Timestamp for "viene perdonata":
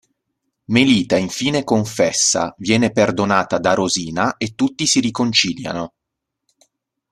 2.57-3.59